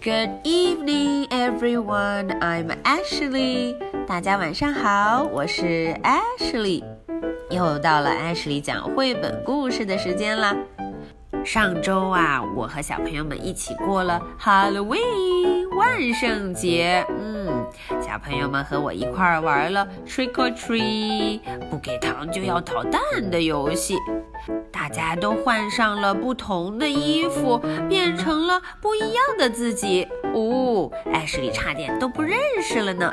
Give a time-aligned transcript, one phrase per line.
[0.00, 2.38] Good evening, everyone.
[2.40, 3.74] I'm Ashley.
[4.06, 6.84] 大家晚上好，我是 Ashley。
[7.50, 10.56] 又到了 Ashley 讲绘本故事的时间啦。
[11.44, 17.04] 上周啊，我和小朋友们一起过了 Halloween 万圣节。
[17.08, 17.66] 嗯，
[18.00, 21.40] 小朋友们和我一块儿玩了 Trick or Treat
[21.70, 23.02] 不给糖就要捣蛋
[23.32, 23.96] 的游戏。
[24.70, 27.58] 大家都换上了不同的衣服，
[27.88, 30.06] 变成了不一样的自己。
[30.34, 33.10] 哦，艾什莉差点都不认识了呢。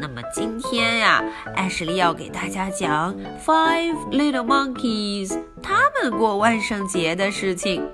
[0.00, 1.22] 那么今天呀，
[1.54, 7.88] 艾什莉要给大家讲 Five Little Monkeys 他们过万圣节的事情。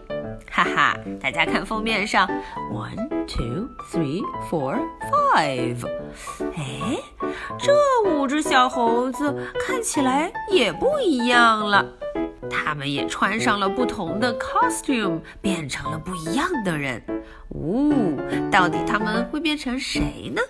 [0.51, 2.27] 哈哈，大家看封面上
[2.73, 4.79] ，One, two, three, four,
[5.13, 5.87] five。
[6.57, 6.99] 哎，
[7.59, 7.75] 这
[8.09, 11.85] 五只小猴子看起来也不一样了。
[12.51, 17.03] 他们也穿上了不同的 costume，变成了不一样的人。
[17.51, 18.17] 呜，
[18.51, 20.41] 到底他们会变成谁呢？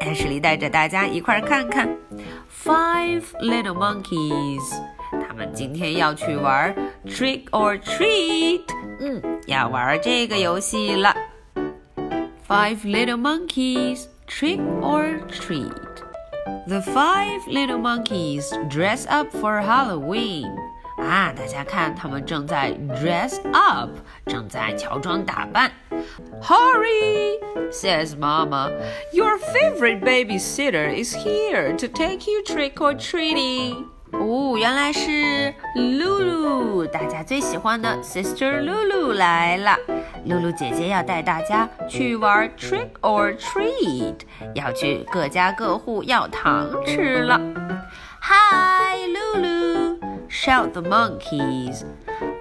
[0.00, 1.88] 艾什莉带着大家一块儿看看
[2.64, 4.74] Five Little Monkeys。
[5.28, 8.62] 他们今天要去玩 Trick or Treat，
[9.00, 11.14] 嗯，要玩这个游戏了。
[12.48, 15.72] Five Little Monkeys Trick or Treat。
[16.68, 20.48] The five little monkeys dress up for Halloween.
[20.97, 23.89] 啊，大家看，他们正在 dress up，
[24.27, 25.71] 正在乔装打扮。
[26.41, 27.39] Hurry,
[27.71, 28.69] says Mama.
[29.13, 33.85] Your favorite babysitter is here to take you trick or treating.
[34.11, 39.77] 哦，原来是露露，大家最喜欢的 Sister 露露来了。
[40.25, 44.15] 露露姐姐要带大家去玩 trick or treat，
[44.53, 47.39] 要去各家各户要糖吃了。
[48.23, 49.14] Hi, Lulu,
[50.45, 51.83] shout the monkeys.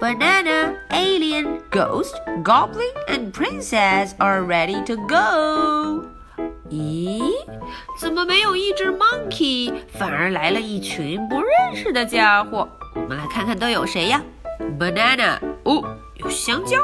[0.00, 6.05] Banana, alien, ghost, goblin, and princess are ready to go.
[6.70, 7.20] 咦，
[7.98, 12.69] 怎么没有一只 monkey，反而来了一群不认识的家伙？
[12.94, 14.22] 我们来看看都有谁呀？
[14.78, 15.82] Banana，哦，
[16.16, 16.78] 有香蕉；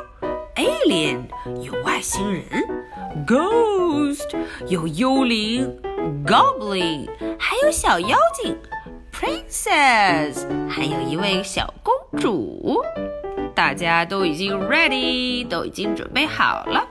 [0.57, 1.27] Alien，
[1.63, 2.45] 有外星人；
[3.27, 4.29] Ghost，
[4.69, 5.69] 有幽灵；
[6.27, 8.57] Goblin，还有小妖精。
[9.13, 12.83] Princess，还有一位小公主，
[13.55, 16.87] 大家都已经 ready，都已经准备好了。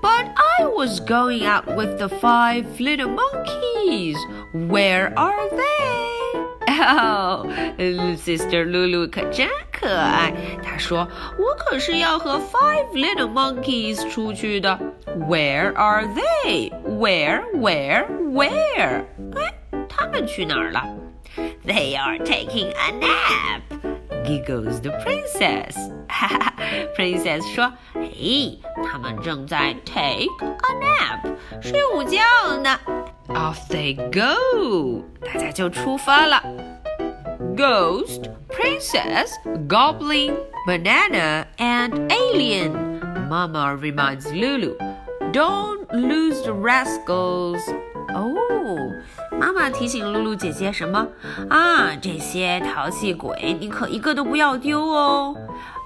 [0.00, 0.26] But
[0.58, 4.16] I was going out with the five little monkeys.
[4.52, 6.14] Where are they?
[6.66, 7.46] Oh,
[8.16, 10.32] Sister Lulu 可真可爱。
[10.62, 14.78] 她说：“我可是要和 five little monkeys 出去的。
[15.28, 16.70] Where are they?
[16.82, 17.42] Where?
[17.54, 18.06] Where?
[18.32, 19.04] Where?
[19.34, 19.54] 哎，
[19.88, 20.84] 他们去哪儿了？”
[21.64, 23.62] They are taking a nap,
[24.24, 25.76] giggles the princess.
[26.96, 32.78] princess 说：“嘿，他们正在 take a nap，睡午觉呢。”
[33.28, 36.42] Off they go，大家就出发了。
[37.56, 39.30] Ghost, princess,
[39.68, 42.72] goblin, banana, and alien.
[43.28, 44.76] Mama reminds Lulu,
[45.32, 47.60] "Don't lose the rascals."
[48.14, 48.36] 哦，
[49.39, 51.07] 妈妈提醒露露姐姐什么
[51.49, 51.95] 啊？
[52.01, 55.33] 这些淘气鬼，你可一个都不要丢哦。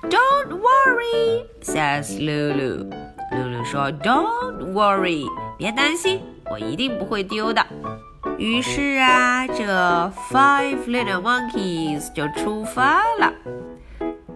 [0.10, 2.90] Don't worry, says Lulu.
[3.32, 5.26] 露露说，Don't worry，
[5.58, 6.22] 别担心，
[6.52, 7.64] 我一定不会丢的。
[8.38, 9.64] 于是啊，这
[10.32, 13.32] five little monkeys 就出发了。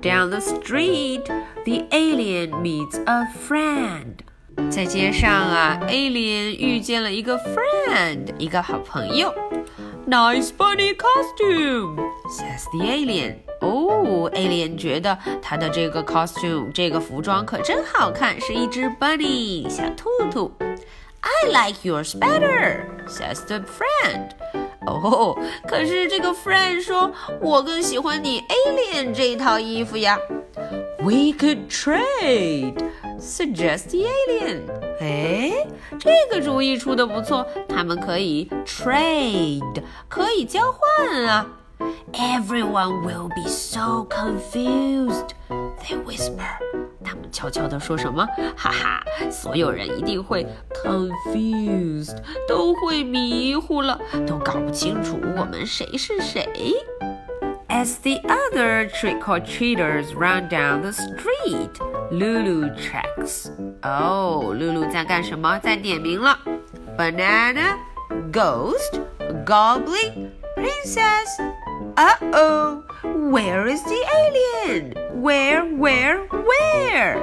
[0.01, 1.25] Down the street,
[1.65, 4.26] the alien meets a friend.
[4.69, 9.33] 在街上啊，Alien 遇见了一个 friend，一个好朋友。
[10.07, 13.35] Nice bunny costume，says the alien。
[13.61, 20.51] 哦，Alien 觉得他的这个 costume，这个服装可真好看，是一只 bunny 小兔兔。
[21.21, 24.29] I like yours better，says the friend。
[24.85, 25.37] 哦，
[25.67, 30.17] 可是这个 friend 说，我更喜欢你 Alien 这套衣服呀。
[30.99, 32.75] We could trade。
[33.20, 34.62] Suggest the alien，
[35.00, 35.66] 哎，
[35.98, 41.46] 这个主意出的不错，他们可以 trade，可以交换啊。
[42.12, 46.58] Everyone will be so confused，they whisper。
[47.04, 48.24] 他们悄悄地说什么？
[48.56, 50.46] 哈哈，所有人一定会
[50.84, 52.16] confused，
[52.48, 56.46] 都会迷糊了，都搞不清楚我们谁是谁。
[57.68, 61.70] As the other trick or treaters run down the street,
[62.10, 63.50] Lulu checks.
[63.82, 65.58] Oh, Lulu 在干什么？
[65.60, 66.36] 在点名了。
[66.98, 67.76] Banana,
[68.30, 69.00] ghost,
[69.46, 71.40] goblin, princess.
[71.96, 72.82] Uh oh,
[73.30, 74.94] where is the alien?
[75.22, 77.18] where where where？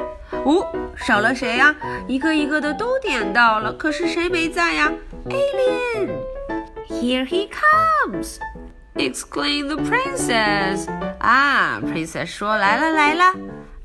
[0.45, 0.65] 哦，
[0.95, 1.75] 少了谁呀？
[2.07, 4.89] 一个一个的都点到了，可是谁没在呀？
[5.25, 10.87] Alien，here he comes！exclaimed the princess.
[11.19, 13.33] 啊，princess 说来了来了。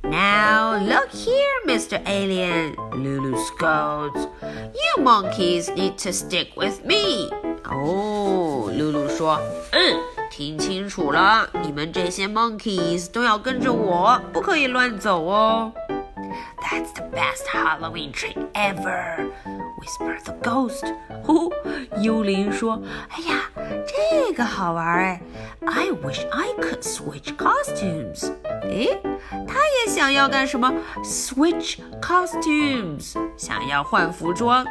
[0.09, 2.01] Now look here, Mr.
[2.07, 4.29] Alien, Lulu scolds.
[4.43, 7.31] You monkeys need to stick with me.
[7.65, 9.41] 哦，露露说，
[9.73, 9.99] 嗯，
[10.31, 15.73] 听清楚了，你们这些 monkeys 都要跟着我，不可以乱走哦。
[16.63, 19.31] That's the best Halloween trick ever,
[19.79, 20.85] whispered the ghost.
[21.23, 21.53] 呼，
[22.01, 23.51] 幽灵说：“哎呀，
[23.87, 25.21] 这个好玩哎
[25.69, 28.33] ！I wish I could switch costumes。”
[28.63, 29.01] 诶，
[29.47, 30.73] 他也想要干什么？
[31.05, 34.65] Switch costumes，想要换服装。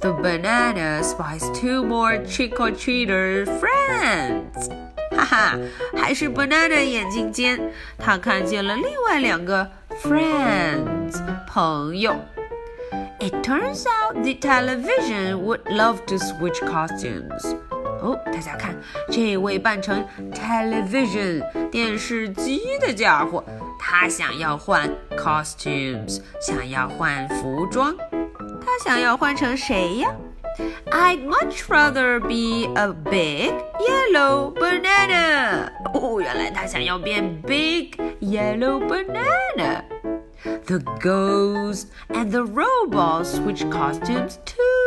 [0.00, 4.70] The banana spies two more trick or treater friends.
[5.16, 5.58] 哈哈，
[5.96, 9.70] 还是 banana 眼睛尖，他看见了另外两个
[10.02, 12.16] friends 朋友。
[13.20, 17.54] It turns out the television would love to switch costumes.
[18.04, 18.74] 哦，大家看，
[19.10, 23.44] 这位扮成 television 电视机的家伙，
[23.78, 27.94] 他想要换 costumes，想要换服装。
[28.60, 30.14] 他想要换成谁呀？
[30.90, 35.70] I'd much rather be a big yellow banana.
[35.94, 39.82] 哦，原来他想要变 big yellow banana.
[40.66, 44.83] The ghost and the robot switch costumes too.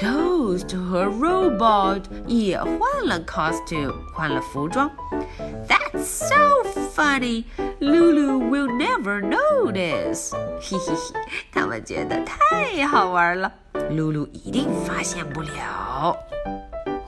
[0.00, 4.90] Ghost 和 robot 也换了 costume，换了服装。
[5.68, 6.64] That's so
[6.94, 7.44] funny.
[7.80, 10.32] Lulu will never notice.
[10.60, 11.20] 嘿嘿嘿，
[11.52, 13.52] 他们觉得太好玩了。
[13.90, 16.16] 露露一定发现不了。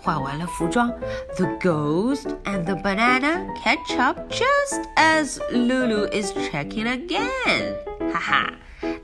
[0.03, 0.91] 换完了服装，
[1.37, 7.75] the ghost and the banana catch up just as Lulu is checking again。
[8.13, 8.53] 哈哈，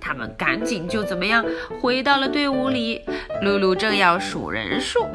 [0.00, 1.44] 他们赶紧就怎么样
[1.80, 3.02] 回到了队伍里。
[3.42, 5.06] 露露正要数人数：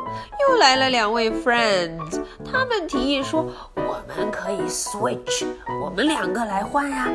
[0.41, 3.45] 又来了两位 friends，他们提议说
[3.75, 5.45] 我们可以 switch，
[5.81, 7.07] 我们两个来换呀。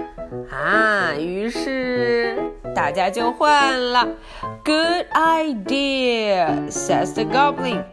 [0.51, 2.39] 啊，于是
[2.75, 4.09] 大家就换了。
[4.65, 7.85] Good idea, says the goblin.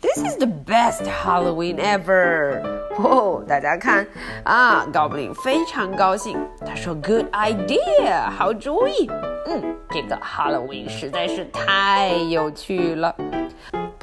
[0.00, 2.60] This is the best Halloween ever.
[2.98, 4.06] 哦，大家看
[4.44, 6.36] 啊，Goblin 非常高兴，
[6.66, 9.08] 他说：“Good idea，好主意。
[9.46, 13.14] 嗯，这个 Halloween 实在是太有趣了。”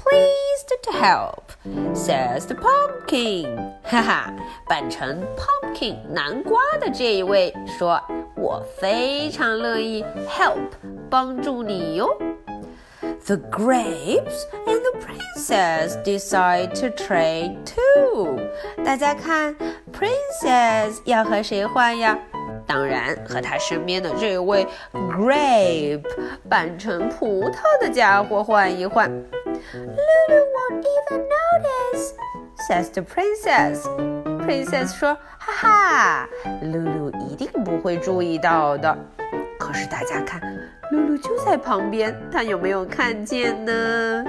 [0.09, 1.53] Pleased to help,
[1.95, 3.75] says the pumpkin.
[3.83, 4.35] 哈哈，
[4.69, 10.71] 扮成 pumpkin 南瓜的这一位说：“我非常乐意 help
[11.11, 12.09] 帮助你哟。”
[13.27, 18.39] The grapes and the princess decide to trade too.
[18.85, 19.57] 大家看，
[19.93, 22.19] princess 要和谁换呀？
[22.67, 26.05] 当然和他身边的这位 grape
[26.49, 29.11] 扮成葡萄的家伙换一换。
[29.75, 32.15] Lulu won't even notice,
[32.67, 33.87] says the princess.
[34.45, 36.29] Princess 说：“哈哈，
[36.63, 38.97] 露露一定不会注意到的。”
[39.59, 40.41] 可是大家看，
[40.91, 44.25] 露露就在旁边，她有没有看见呢？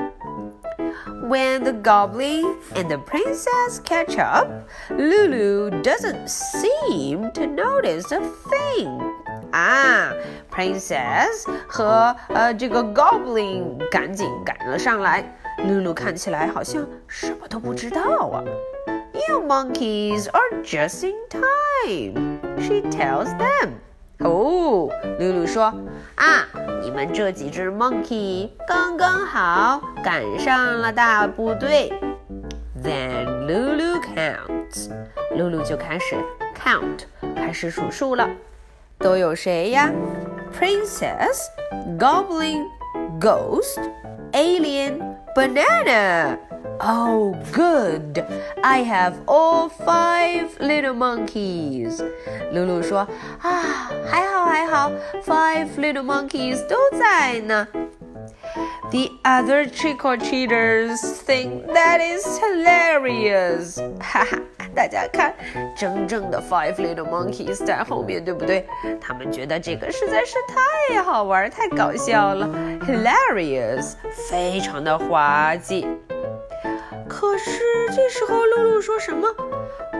[1.28, 4.48] When the goblin and the princess catch up,
[4.90, 9.02] Lulu doesn't seem to notice a thing.
[9.52, 10.14] 啊
[10.53, 15.25] ，Princess 和呃这个 Goblin 赶紧赶了上来。
[15.59, 18.43] 露露看起来好像什么都不知道啊。
[19.13, 23.73] You monkeys are just in time, she tells them.
[24.21, 24.89] 哦，
[25.19, 25.65] 露露说
[26.15, 26.47] 啊，
[26.83, 31.93] 你们这几只 monkey 刚刚好赶上了大部队。
[32.83, 34.91] Then Lulu counts，
[35.37, 36.17] 露露就开始
[36.57, 37.01] count，
[37.37, 38.27] 开始数数了。
[38.99, 39.91] 都有谁呀
[40.52, 41.50] ？Princess,
[41.98, 42.70] Goblin,
[43.20, 43.80] Ghost,
[44.34, 46.40] Alien, Banana.
[46.82, 48.26] Oh, good!
[48.64, 52.02] I have all five little monkeys.
[52.52, 53.08] 露露说：“
[53.42, 54.92] 啊，还好还好，
[55.26, 57.68] five little monkeys 都在呢。”
[58.92, 63.78] The other trick or treaters think that is hilarious.
[64.00, 64.38] 哈哈，
[64.76, 65.34] 大家看，
[65.76, 68.68] 真正的 Five Little Monkeys 在后面，对不对？
[69.00, 72.48] 他们觉得这个实在是太好玩、太搞笑了，
[72.82, 73.94] hilarious，
[74.30, 75.88] 非常的滑稽。
[77.08, 77.62] 可是
[77.96, 79.28] 这时候，露露说什么？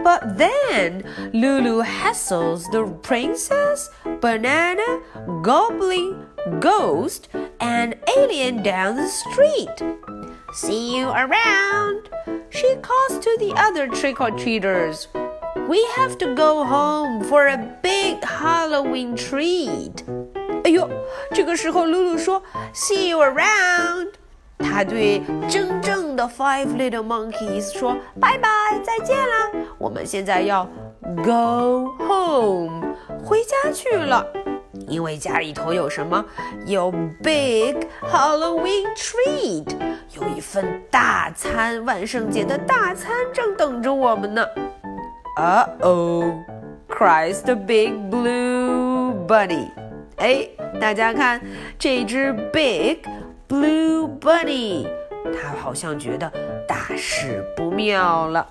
[0.04, 1.02] But then
[1.32, 3.88] Lulu hassles the princess,
[4.20, 5.00] banana,
[5.42, 6.14] goblin,
[6.60, 7.24] ghost,
[7.58, 9.82] and alien down the street.
[10.52, 12.02] See you around.
[12.50, 15.08] She calls to the other trick or treaters.
[15.68, 20.04] We have to go home for a big Halloween treat.
[20.64, 20.88] 哎呦，
[21.32, 22.42] 这个时候露露说：“
[22.74, 24.08] See you around。”
[24.58, 28.48] 他对真正的 Five Little Monkeys 说：“拜拜，
[28.82, 29.50] 再见啦！
[29.78, 30.64] 我们现在要
[31.22, 34.26] go home，回家去了。
[34.91, 36.23] 因为家里头有什么？
[36.65, 36.91] 有
[37.23, 39.65] big Halloween treat，
[40.15, 44.45] 有一份大餐，万圣节的大餐正等着我们呢。
[45.37, 49.69] Uh oh，cries the big blue bunny。
[50.17, 50.47] 哎，
[50.79, 51.41] 大家看
[51.79, 52.99] 这只 big。
[53.51, 54.87] Blue Bunny，
[55.25, 56.31] 它好像觉得
[56.65, 58.47] 大事不妙了。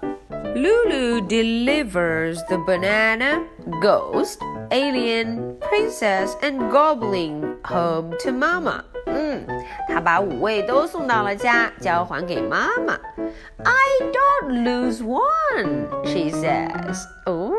[0.54, 3.40] Lulu delivers the banana,
[3.80, 4.36] ghost,
[4.68, 8.83] alien, princess, and goblin home to Mama.
[9.07, 9.45] 嗯，
[9.87, 12.97] 他把五位都送到了家，交还给妈妈。
[13.63, 17.03] I don't lose one, she says.
[17.25, 17.51] 哦，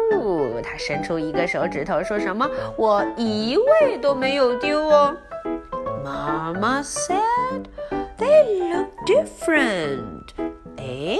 [0.62, 2.48] 他伸出一个手指头，说什么？
[2.76, 5.16] 我一位都没有丢哦。
[6.04, 7.66] Mama said
[8.18, 10.30] they look different.
[10.78, 11.18] 哎，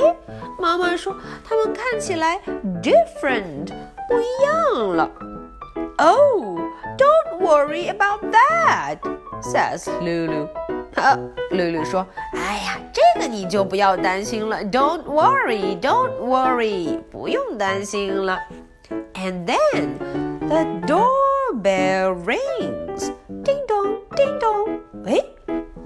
[0.59, 2.41] 妈妈说他们看起来
[2.83, 3.73] different
[4.09, 5.11] 不一样了。
[6.01, 6.59] Oh,
[6.97, 8.99] don't worry about that,
[9.43, 10.49] says Lulu.
[10.95, 11.19] 啊，
[11.51, 14.65] 露露说：“哎呀，这个你就不要担心了。
[14.65, 18.39] Don't worry, don't worry，不用担心了。”
[19.15, 19.99] And then
[20.49, 23.13] the doorbell rings.
[23.45, 25.23] 叮咚，叮咚，哎，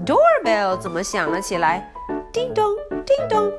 [0.07, 1.93] doorbell 怎么响了起来？
[2.33, 3.51] 叮咚，叮咚，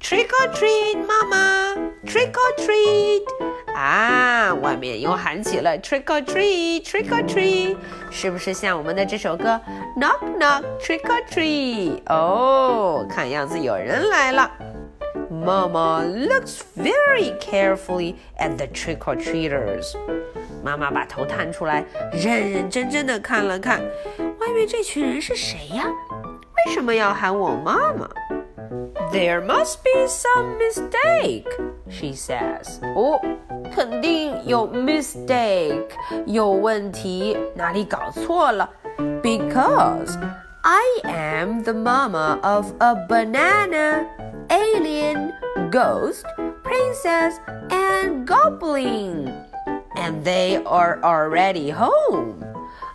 [0.00, 3.24] trick or treat，妈妈，trick or treat，
[3.80, 7.76] 啊，外面又喊起了 trick or treat，trick or treat，
[8.10, 9.60] 是不是像我们的这首歌
[9.96, 12.00] knock knock，trick or treat？
[12.06, 14.50] 哦，看样子有人来了。
[15.30, 19.94] Mama looks very carefully at the trick or treaters.
[20.64, 23.80] 妈妈把头探出来，认认真真的看了看，
[24.40, 25.84] 外面这群人是谁呀？
[26.66, 28.08] 为什么要喊我妈妈？
[29.12, 31.46] There must be some mistake,
[31.88, 32.80] she says.
[32.94, 33.20] 哦，
[33.74, 35.88] 肯定有 mistake，
[36.26, 38.68] 有问题，哪里搞错了？
[39.22, 40.16] Because
[40.62, 44.06] I am the mama of a banana,
[44.48, 45.32] alien,
[45.70, 46.24] ghost,
[46.64, 47.34] princess,
[47.68, 49.32] and goblin
[49.94, 52.34] and they are already home.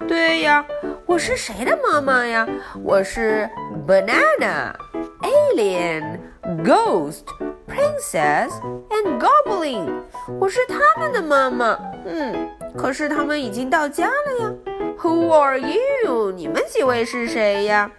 [0.07, 0.65] 对呀，
[1.05, 2.47] 我是谁的妈妈呀？
[2.83, 3.49] 我是
[3.87, 4.73] banana,
[5.21, 6.19] alien,
[6.63, 7.25] ghost,
[7.67, 8.49] princess
[8.89, 10.01] and goblin。
[10.40, 11.78] 我是他们的妈妈。
[12.04, 14.52] 嗯，可是他们已经到家了呀。
[14.98, 16.32] Who are you？
[16.32, 17.90] 你们几位是谁呀？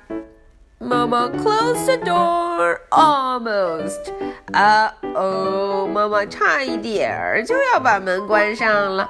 [0.79, 4.11] 妈妈 close the door almost.
[4.53, 9.09] 啊哦，妈妈差一点儿就要把门关上了。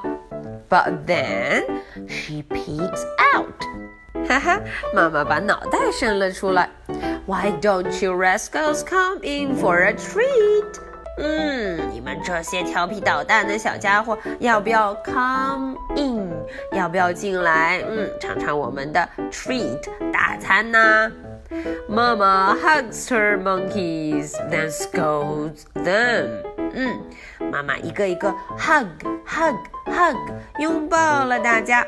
[0.69, 1.65] But then
[2.07, 3.01] she peeks
[3.35, 3.47] out.
[4.27, 4.59] 哈哈，
[4.93, 6.69] 妈妈把脑袋伸了出来。
[7.25, 10.86] Why don't you rascals come in for a treat?
[11.17, 16.31] 嗯，你们这些调皮捣蛋的小家伙，要不要 come in？
[16.71, 17.83] 要不要进来？
[17.87, 19.81] 嗯，尝尝我们的 treat
[20.11, 21.11] 大餐呢
[21.89, 26.27] ？Mama hugs her monkeys, then scolds them.
[26.73, 27.01] 嗯，
[27.51, 28.85] 妈妈一个一个 hug
[29.25, 29.55] hug
[29.85, 30.17] hug
[30.59, 31.87] 拥抱了大家，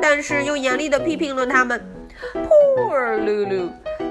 [0.00, 1.78] 但是又严厉的批评了他们。
[2.32, 3.70] Poor Lulu,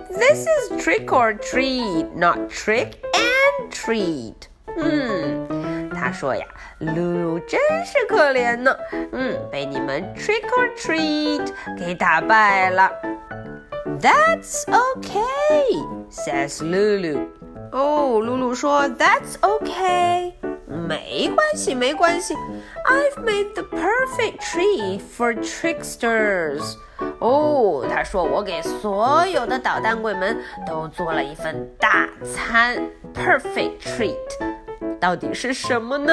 [0.10, 4.51] this is trick or treat, not trick and treat.
[4.78, 6.46] 嗯，他说呀，
[6.80, 8.76] 露露真是可怜呢。
[9.12, 12.92] 嗯，被你们 trick or treat 给打败了。
[14.00, 17.28] That's okay, says Lulu.
[17.72, 20.34] 哦，露露说 That's okay，
[20.66, 22.34] 没关系，没关系。
[22.86, 26.76] I've made the perfect treat for tricksters.
[27.20, 32.78] 哦，他说我给所有的捣蛋鬼们都做了一份大餐
[33.14, 34.16] ，perfect treat。
[35.01, 36.13] 到底是什么呢？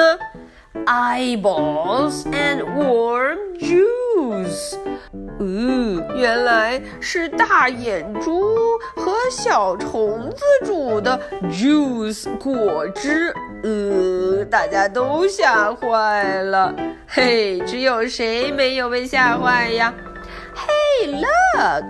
[0.86, 4.76] Eyeballs and warm juice。
[5.38, 8.54] 嗯，原来是大眼猪
[8.96, 11.20] 和小虫子煮的
[11.50, 13.34] juice 果汁。
[13.62, 16.74] 呃，大家都吓坏了。
[17.06, 19.94] 嘿，只有谁没有被吓坏呀？
[20.54, 21.84] Hey, look,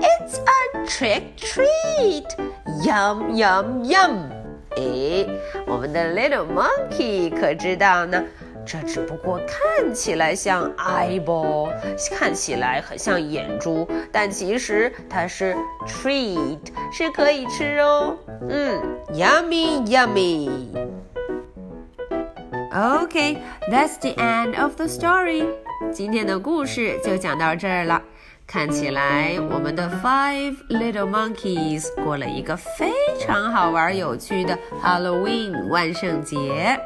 [0.00, 2.26] it's a trick treat.
[2.84, 4.33] Yum, yum, yum.
[4.77, 5.25] 哎，
[5.65, 8.23] 我们的 little monkey 可知道呢？
[8.67, 11.71] 这只不过看起来像 eyeball，
[12.11, 15.55] 看起来很像眼珠，但其实它是
[15.87, 16.57] treat，
[16.91, 18.17] 是可以吃哦。
[18.49, 18.81] 嗯
[19.13, 20.49] ，yummy yummy。
[22.73, 23.37] Okay,
[23.71, 25.45] that's the end of the story.
[25.93, 28.01] 今天的故事就讲到这儿了。
[28.47, 36.79] 看起来我们的 Five Little Monkeys 过了一个非常好玩、有趣的 Halloween 万圣节。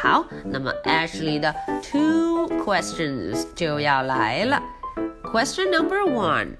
[0.00, 4.62] 好，那么 Ashley 的 two questions 就要来了。
[5.24, 6.56] Question number one: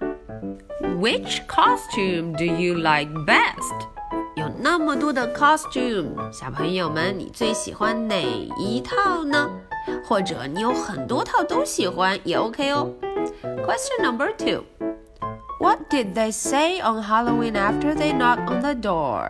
[0.99, 3.87] Which costume do you like best?
[4.35, 8.21] 有那么多的 costume，小朋友们，你最喜欢哪
[8.59, 9.49] 一套呢？
[10.05, 12.91] 或者你有很多套都喜欢也 OK 哦。
[13.64, 14.64] Question number two:
[15.60, 19.30] What did they say on Halloween after they knocked on the door?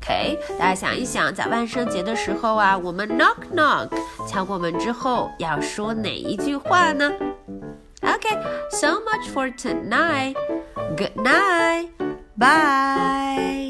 [0.00, 3.88] OK，大家想一想，在万圣节的时候啊，我们 knock knock
[4.26, 7.12] 敲过门之后要说哪一句话呢？
[8.02, 10.34] OK，so much for tonight.
[10.96, 11.88] Good night.
[12.36, 13.61] Bye.